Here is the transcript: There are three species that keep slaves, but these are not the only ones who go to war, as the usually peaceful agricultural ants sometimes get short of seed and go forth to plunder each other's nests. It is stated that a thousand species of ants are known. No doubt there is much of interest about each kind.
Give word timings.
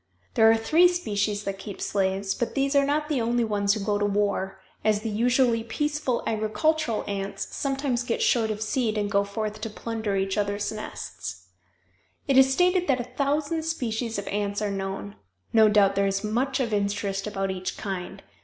There 0.33 0.49
are 0.49 0.57
three 0.57 0.87
species 0.87 1.43
that 1.43 1.59
keep 1.59 1.79
slaves, 1.79 2.33
but 2.33 2.55
these 2.55 2.75
are 2.75 2.87
not 2.87 3.07
the 3.07 3.21
only 3.21 3.43
ones 3.43 3.75
who 3.75 3.79
go 3.85 3.99
to 3.99 4.05
war, 4.07 4.59
as 4.83 5.01
the 5.01 5.11
usually 5.11 5.63
peaceful 5.63 6.23
agricultural 6.25 7.03
ants 7.07 7.55
sometimes 7.55 8.01
get 8.01 8.19
short 8.19 8.49
of 8.49 8.63
seed 8.63 8.97
and 8.97 9.11
go 9.11 9.23
forth 9.23 9.61
to 9.61 9.69
plunder 9.69 10.15
each 10.15 10.39
other's 10.39 10.71
nests. 10.71 11.49
It 12.27 12.35
is 12.35 12.51
stated 12.51 12.87
that 12.87 12.99
a 12.99 13.13
thousand 13.15 13.61
species 13.61 14.17
of 14.17 14.27
ants 14.29 14.59
are 14.59 14.71
known. 14.71 15.17
No 15.53 15.69
doubt 15.69 15.93
there 15.93 16.07
is 16.07 16.23
much 16.23 16.59
of 16.59 16.73
interest 16.73 17.27
about 17.27 17.51
each 17.51 17.77
kind. 17.77 18.23